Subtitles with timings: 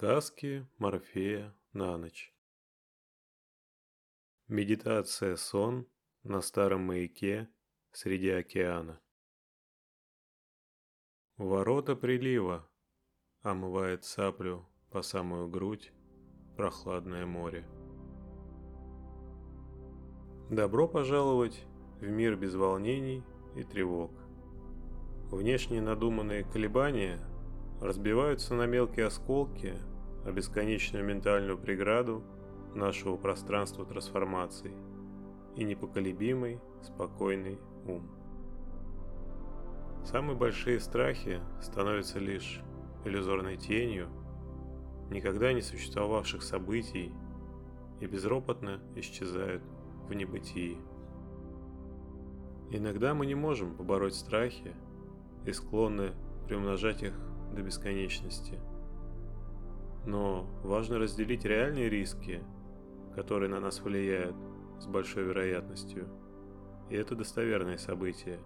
[0.00, 2.34] Сказки Морфея на ночь.
[4.48, 5.86] Медитация сон
[6.22, 7.50] на старом маяке
[7.92, 8.98] среди океана.
[11.36, 12.66] Ворота прилива
[13.42, 15.92] омывает саплю по самую грудь
[16.56, 17.68] прохладное море.
[20.50, 21.66] Добро пожаловать
[22.00, 23.22] в мир без волнений
[23.54, 24.12] и тревог.
[25.30, 27.20] Внешние надуманные колебания
[27.82, 29.74] разбиваются на мелкие осколки
[30.24, 32.22] о бесконечную ментальную преграду
[32.74, 34.72] нашего пространства трансформаций
[35.56, 38.10] и непоколебимый, спокойный ум.
[40.04, 42.60] Самые большие страхи становятся лишь
[43.04, 44.08] иллюзорной тенью
[45.10, 47.12] никогда не существовавших событий
[48.00, 49.62] и безропотно исчезают
[50.08, 50.78] в небытии.
[52.70, 54.74] Иногда мы не можем побороть страхи
[55.44, 56.12] и склонны
[56.46, 57.14] приумножать их
[57.52, 58.58] до бесконечности.
[60.06, 62.42] Но важно разделить реальные риски,
[63.14, 64.36] которые на нас влияют
[64.78, 66.08] с большой вероятностью.
[66.88, 68.38] И это достоверные события.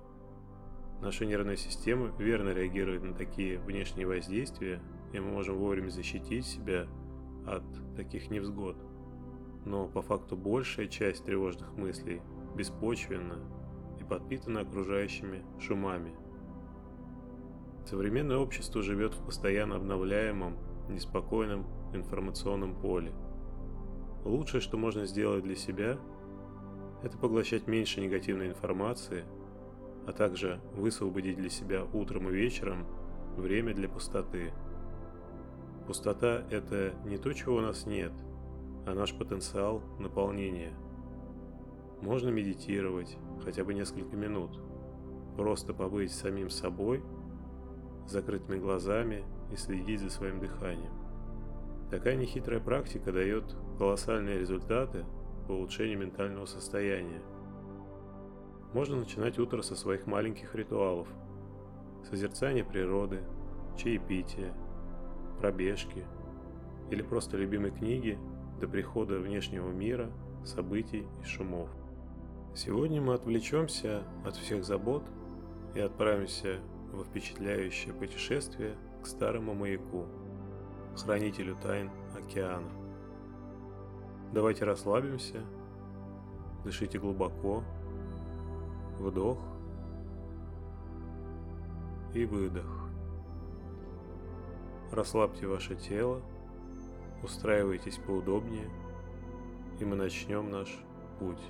[1.00, 4.80] Наша нервная система верно реагирует на такие внешние воздействия,
[5.12, 6.86] и мы можем вовремя защитить себя
[7.46, 7.64] от
[7.96, 8.76] таких невзгод.
[9.64, 12.20] Но по факту большая часть тревожных мыслей
[12.54, 13.38] беспочвенна
[14.00, 16.14] и подпитана окружающими шумами–
[17.86, 20.56] Современное общество живет в постоянно обновляемом,
[20.88, 23.12] неспокойном информационном поле.
[24.24, 25.98] Лучшее, что можно сделать для себя,
[27.02, 29.24] это поглощать меньше негативной информации,
[30.06, 32.86] а также высвободить для себя утром и вечером
[33.36, 34.52] время для пустоты.
[35.86, 38.12] Пустота– это не то, чего у нас нет,
[38.86, 40.72] а наш потенциал наполнения.
[42.00, 44.58] Можно медитировать хотя бы несколько минут,
[45.36, 47.02] просто побыть самим собой–
[48.06, 50.92] закрытыми глазами и следить за своим дыханием.
[51.90, 55.04] Такая нехитрая практика дает колоссальные результаты
[55.46, 57.22] по улучшению ментального состояния.
[58.72, 61.06] Можно начинать утро со своих маленьких ритуалов.
[62.08, 63.22] Созерцание природы,
[63.76, 64.52] чаепития,
[65.38, 66.04] пробежки
[66.90, 68.18] или просто любимой книги
[68.60, 70.10] до прихода внешнего мира,
[70.44, 71.70] событий и шумов.
[72.54, 75.04] Сегодня мы отвлечемся от всех забот
[75.74, 76.60] и отправимся
[76.92, 80.06] во впечатляющее путешествие к старому маяку,
[80.96, 82.70] хранителю тайн океана.
[84.32, 85.42] Давайте расслабимся,
[86.64, 87.62] дышите глубоко,
[88.98, 89.38] вдох
[92.14, 92.88] и выдох.
[94.90, 96.22] Расслабьте ваше тело,
[97.22, 98.70] устраивайтесь поудобнее,
[99.80, 100.82] и мы начнем наш
[101.18, 101.42] путь.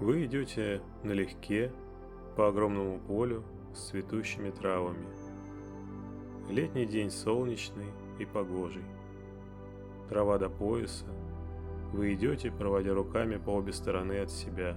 [0.00, 1.72] Вы идете налегке,
[2.36, 5.25] по огромному полю с цветущими травами.
[6.48, 8.84] Летний день солнечный и погожий.
[10.08, 11.06] Трава до пояса.
[11.92, 14.76] Вы идете, проводя руками по обе стороны от себя.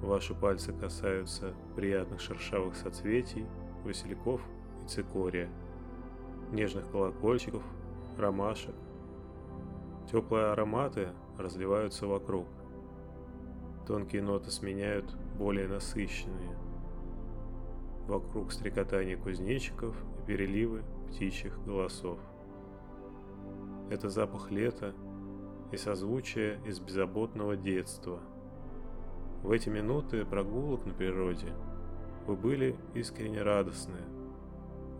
[0.00, 3.46] Ваши пальцы касаются приятных шершавых соцветий,
[3.84, 4.40] васильков
[4.84, 5.48] и цикория,
[6.52, 7.62] нежных колокольчиков,
[8.18, 8.74] ромашек.
[10.10, 12.46] Теплые ароматы разливаются вокруг–
[13.86, 16.56] Тонкие ноты сменяют более насыщенные.
[18.06, 19.94] Вокруг стрекотание кузнечиков
[20.26, 22.18] переливы птичьих голосов.
[23.90, 24.94] Это запах лета
[25.72, 28.20] и созвучие из беззаботного детства.
[29.42, 31.52] В эти минуты прогулок на природе
[32.26, 34.00] вы были искренне радостны.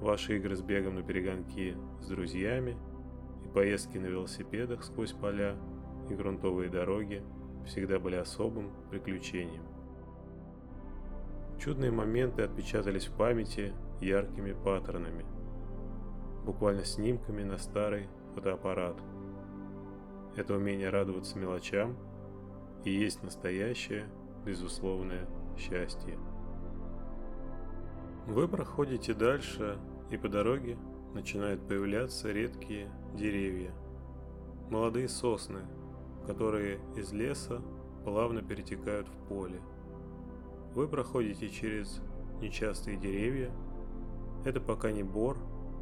[0.00, 2.76] Ваши игры с бегом на перегонки с друзьями
[3.44, 5.56] и поездки на велосипедах сквозь поля
[6.10, 7.22] и грунтовые дороги–
[7.64, 9.62] всегда были особым приключением.
[11.58, 15.24] Чудные моменты отпечатались в памяти яркими паттернами,
[16.44, 18.96] буквально снимками на старый фотоаппарат.
[20.36, 21.96] Это умение радоваться мелочам
[22.84, 24.06] и есть настоящее,
[24.44, 25.26] безусловное
[25.56, 26.18] счастье.
[28.26, 29.78] Вы проходите дальше,
[30.10, 30.76] и по дороге
[31.14, 33.72] начинают появляться редкие деревья.
[34.70, 35.60] Молодые сосны–
[36.26, 37.62] которые из леса
[38.04, 39.60] плавно перетекают в поле.
[40.74, 42.00] Вы проходите через
[42.40, 43.52] нечастые деревья.
[44.44, 45.38] Это пока не бор,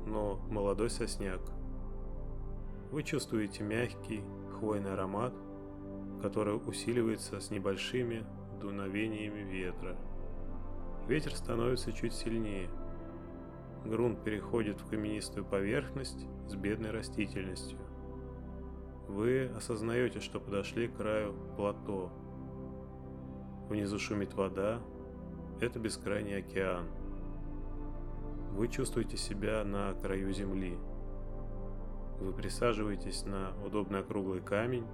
[0.07, 1.41] но молодой сосняк.
[2.93, 4.23] Вы чувствуете мягкий
[4.53, 5.35] хвойный аромат,
[6.21, 8.25] который усиливается с небольшими
[8.61, 9.97] дуновениями ветра.
[11.09, 12.71] Ветер становится чуть сильнее.
[13.85, 17.79] Грунт переходит в каменистую поверхность с бедной растительностью.
[19.09, 22.13] Вы осознаете, что подошли к краю плато.
[23.69, 24.81] Внизу шумит вода.
[25.61, 26.87] Это бескрайний океан.
[28.53, 30.79] Вы чувствуете себя на краю земли.
[32.21, 34.87] Вы присаживаетесь на удобный округлый камень.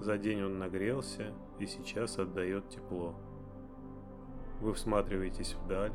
[0.00, 3.14] За день он нагрелся и сейчас отдает тепло.
[4.60, 5.92] Вы всматриваетесь вдаль.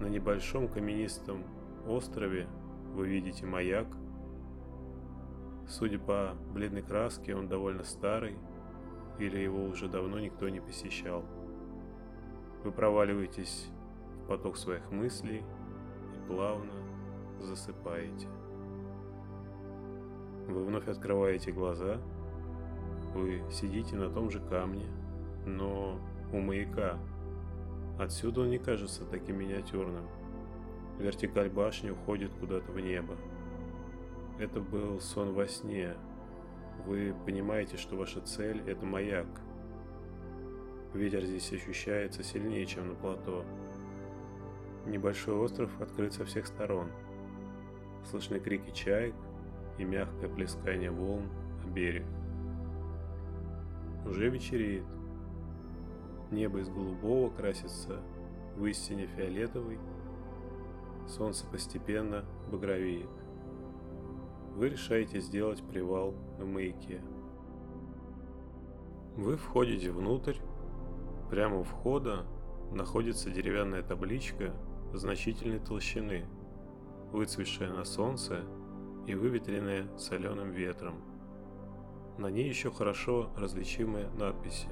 [0.00, 1.44] На небольшом каменистом
[1.86, 2.48] острове
[2.92, 3.86] вы видите маяк.
[5.68, 8.36] Судя по бледной краске, он довольно старый,
[9.20, 11.24] или его уже давно никто не посещал.
[12.64, 13.70] Вы проваливаетесь
[14.28, 15.42] поток своих мыслей
[16.14, 16.72] и плавно
[17.40, 18.28] засыпаете.
[20.48, 21.98] Вы вновь открываете глаза,
[23.14, 24.86] вы сидите на том же камне,
[25.44, 25.98] но
[26.32, 26.98] у маяка.
[27.98, 30.06] Отсюда он не кажется таким миниатюрным.
[30.98, 33.16] Вертикаль башни уходит куда-то в небо.
[34.38, 35.94] Это был сон во сне.
[36.86, 39.26] Вы понимаете, что ваша цель– это маяк.
[40.92, 43.44] Ветер здесь ощущается сильнее, чем на плато.
[44.86, 46.90] Небольшой остров открыт со всех сторон.
[48.10, 49.14] Слышны крики чаек
[49.78, 51.28] и мягкое плескание волн
[51.64, 52.06] о берег.
[54.06, 54.84] Уже вечереет.
[56.30, 58.00] Небо из голубого красится
[58.56, 59.78] в истине фиолетовый–
[61.08, 63.08] Солнце постепенно багровеет.
[64.54, 67.00] Вы решаете сделать привал на маяке.
[69.16, 70.36] Вы входите внутрь.
[71.30, 72.26] Прямо у входа
[72.72, 74.52] находится деревянная табличка
[74.98, 76.26] значительной толщины,
[77.12, 78.44] выцветшая на солнце
[79.06, 81.00] и выветренная соленым ветром.
[82.18, 84.68] На ней еще хорошо различимые надписи.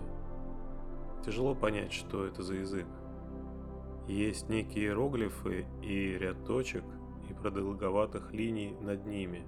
[1.25, 2.87] Тяжело понять, что это за язык.
[4.09, 6.85] Есть некие иероглифы и ряд точек
[7.31, 9.47] и продолговатых линий над ними.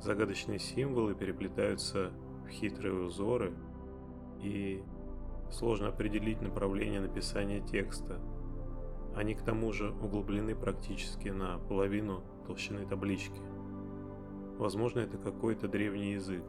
[0.00, 2.10] Загадочные символы переплетаются
[2.46, 3.52] в хитрые узоры,
[4.42, 4.82] и
[5.50, 8.18] сложно определить направление написания текста.
[9.16, 13.40] Они к тому же углублены практически на половину толщины таблички.
[14.58, 16.44] Возможно, это какой-то древний язык.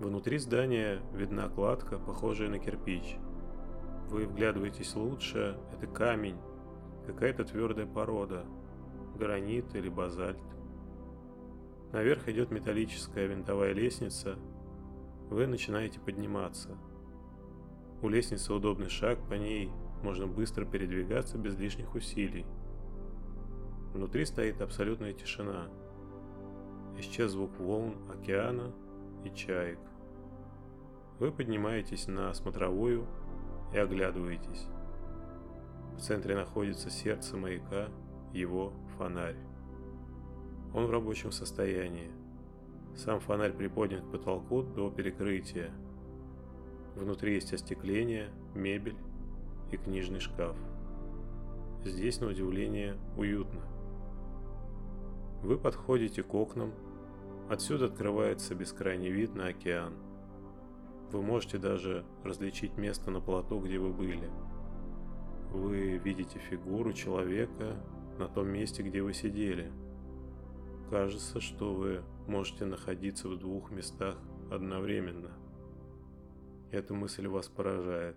[0.00, 3.16] Внутри здания видна кладка, похожая на кирпич–
[4.08, 6.36] вы вглядываетесь лучше, это камень,
[7.06, 8.44] какая-то твердая порода,
[9.16, 10.38] гранит или базальт.
[11.92, 14.36] Наверх идет металлическая винтовая лестница,
[15.30, 16.76] вы начинаете подниматься.
[18.02, 19.70] У лестницы удобный шаг, по ней
[20.04, 22.44] можно быстро передвигаться без лишних усилий.
[23.94, 25.68] Внутри стоит абсолютная тишина.
[26.98, 28.70] Исчез звук волн океана
[29.24, 29.78] и чаек.
[31.18, 33.06] Вы поднимаетесь на смотровую
[33.72, 34.66] и оглядываетесь.
[35.96, 37.88] В центре находится сердце маяка,
[38.32, 39.38] его фонарь.
[40.74, 42.10] Он в рабочем состоянии.
[42.94, 45.70] Сам фонарь приподнят к потолку до перекрытия.
[46.94, 48.98] Внутри есть остекление, мебель
[49.74, 50.56] и книжный шкаф.
[51.84, 53.60] Здесь, на удивление, уютно.
[55.42, 56.72] Вы подходите к окнам.
[57.50, 59.92] Отсюда открывается бескрайний вид на океан.
[61.12, 64.30] Вы можете даже различить место на плоту, где вы были.
[65.50, 67.76] Вы видите фигуру человека
[68.18, 69.70] на том месте, где вы сидели.
[70.88, 74.16] Кажется, что вы можете находиться в двух местах
[74.50, 75.30] одновременно.
[76.70, 78.16] Эта мысль вас поражает.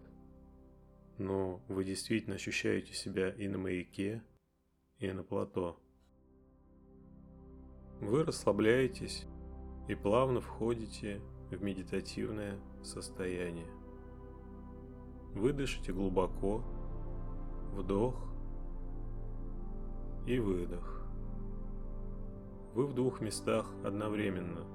[1.17, 4.23] Но вы действительно ощущаете себя и на маяке,
[4.99, 5.79] и на плато.
[7.99, 9.25] Вы расслабляетесь
[9.87, 11.19] и плавно входите
[11.49, 13.67] в медитативное состояние.
[15.33, 16.63] Выдышите глубоко,
[17.73, 18.15] вдох
[20.27, 21.03] и выдох.
[22.73, 24.65] Вы в двух местах одновременно.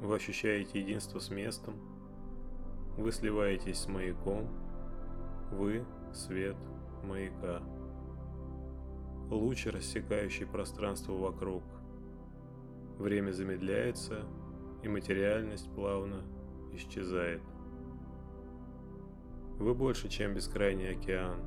[0.00, 1.74] Вы ощущаете единство с местом,
[2.96, 4.48] вы сливаетесь с маяком,
[5.50, 6.56] вы– свет
[7.02, 7.62] маяка.
[9.30, 11.62] Луч, рассекающий пространство вокруг.
[12.98, 14.24] Время замедляется–
[14.82, 16.22] и материальность плавно
[16.72, 17.40] исчезает.
[19.58, 21.40] Вы больше, чем бескрайний океан.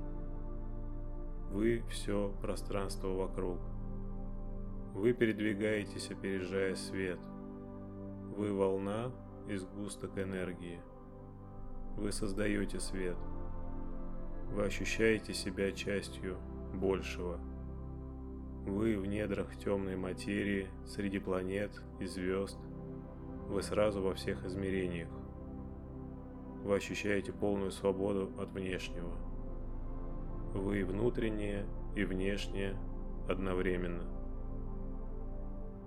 [1.52, 3.60] Вы все пространство вокруг.
[4.94, 7.20] Вы передвигаетесь, опережая свет.
[8.36, 9.12] Вы волна
[9.48, 10.82] из густок энергии.
[11.98, 13.18] Вы создаете свет.
[14.52, 16.38] Вы ощущаете себя частью
[16.74, 17.40] большего.
[18.66, 22.60] Вы в недрах темной материи среди планет и звезд–
[23.48, 25.10] вы сразу во всех измерениях.
[26.64, 29.14] Вы ощущаете полную свободу от внешнего.
[30.54, 32.76] Вы внутреннее и внешнее
[33.30, 34.04] одновременно.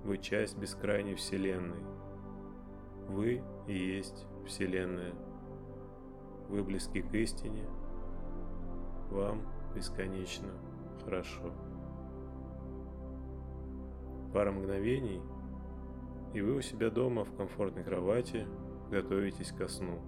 [0.04, 1.82] Вы часть бескрайней Вселенной.
[3.08, 5.14] Вы и есть Вселенная.
[6.48, 7.64] Вы близки к истине.
[9.10, 9.42] Вам
[9.74, 10.48] бесконечно
[11.04, 11.52] хорошо.
[14.32, 15.20] Пара мгновений,
[16.34, 18.46] и вы у себя дома в комфортной кровати
[18.90, 19.98] готовитесь ко сну.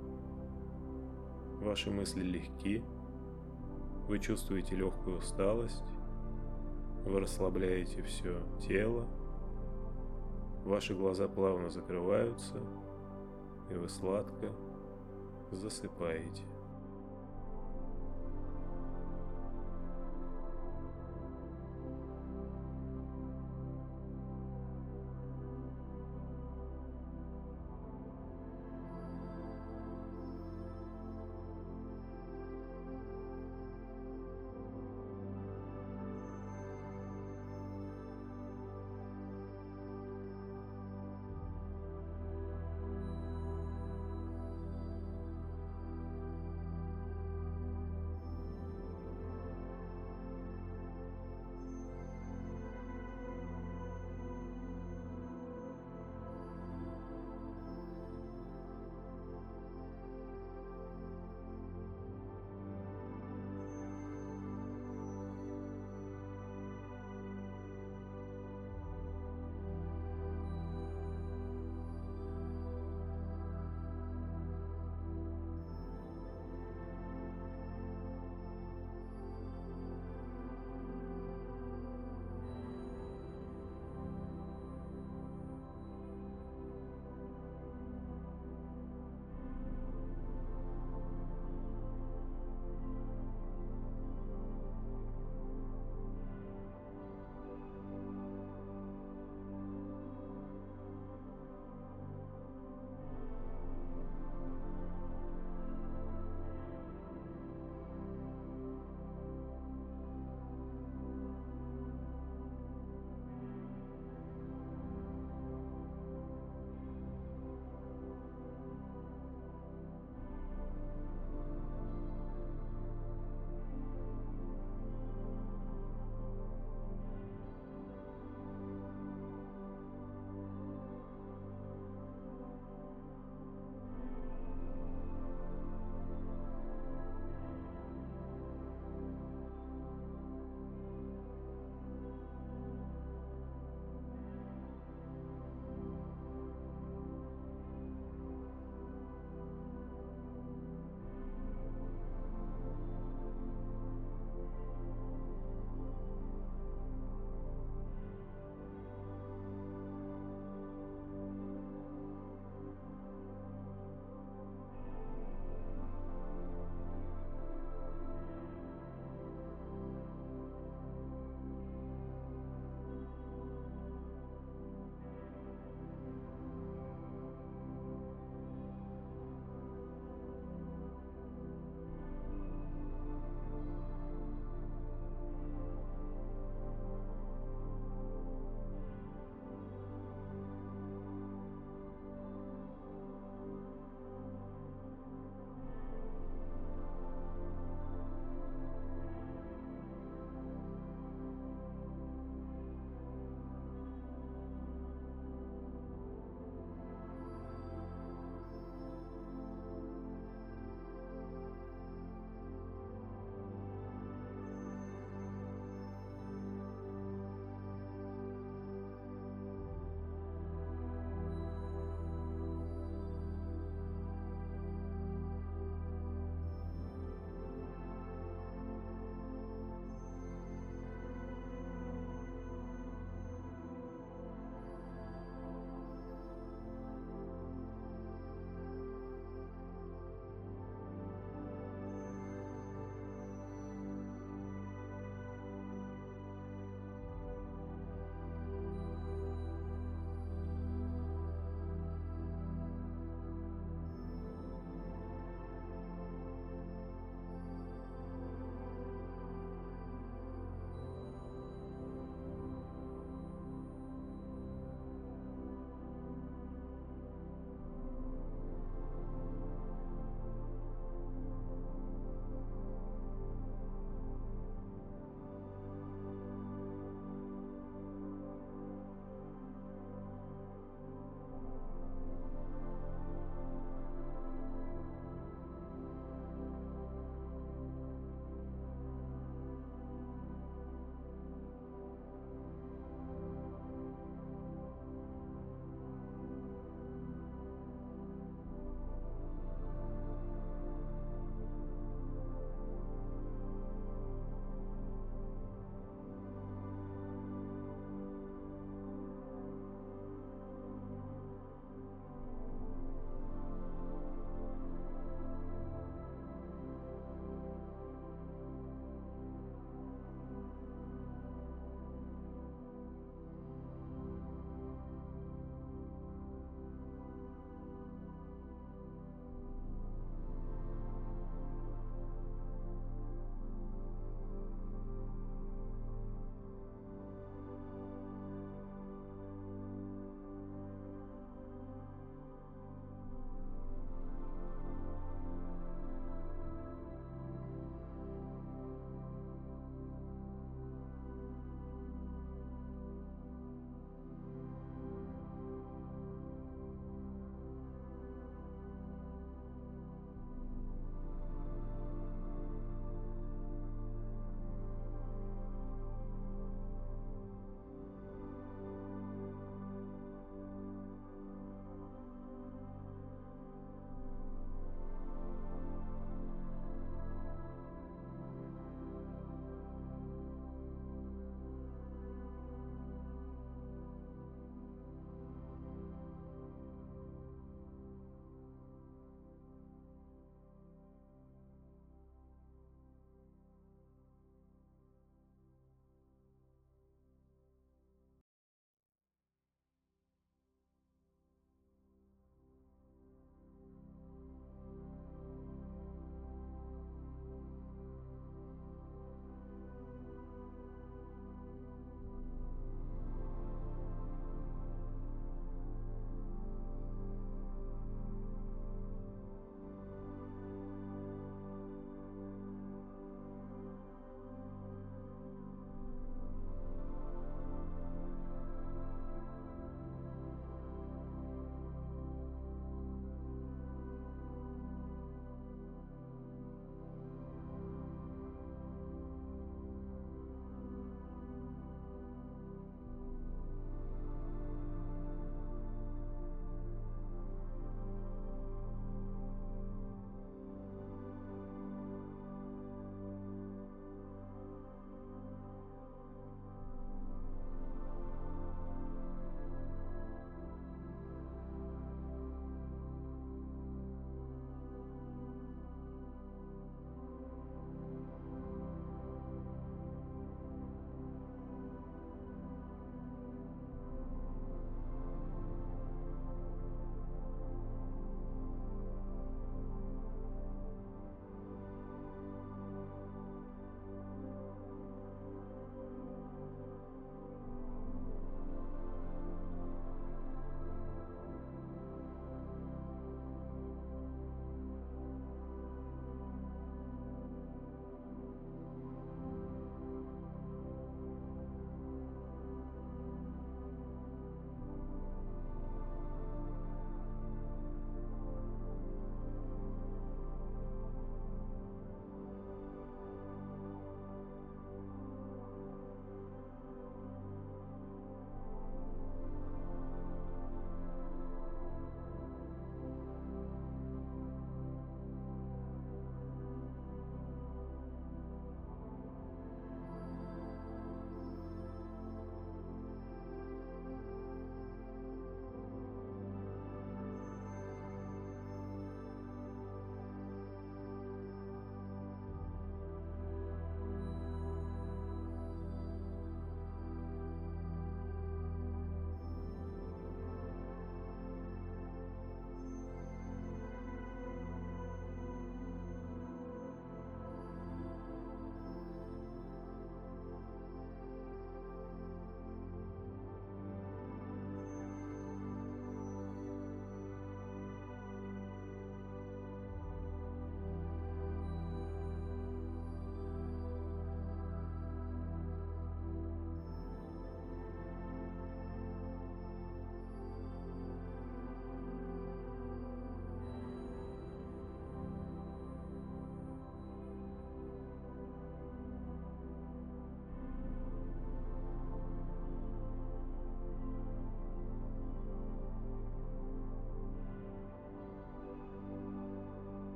[1.60, 2.82] Ваши мысли легки,
[4.08, 5.84] вы чувствуете легкую усталость,
[7.04, 9.06] вы расслабляете все тело,
[10.64, 12.60] ваши глаза плавно закрываются,
[13.70, 14.52] и вы сладко
[15.56, 16.42] засыпаете.